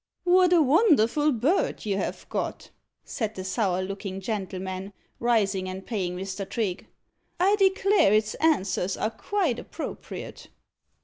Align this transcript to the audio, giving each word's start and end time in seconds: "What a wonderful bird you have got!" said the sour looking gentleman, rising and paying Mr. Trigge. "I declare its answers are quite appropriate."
"What 0.23 0.51
a 0.51 0.63
wonderful 0.63 1.31
bird 1.31 1.85
you 1.85 1.95
have 1.97 2.27
got!" 2.27 2.71
said 3.03 3.35
the 3.35 3.43
sour 3.43 3.83
looking 3.83 4.19
gentleman, 4.19 4.93
rising 5.19 5.69
and 5.69 5.85
paying 5.85 6.17
Mr. 6.17 6.43
Trigge. 6.43 6.87
"I 7.39 7.55
declare 7.57 8.11
its 8.11 8.33
answers 8.41 8.97
are 8.97 9.11
quite 9.11 9.59
appropriate." 9.59 10.47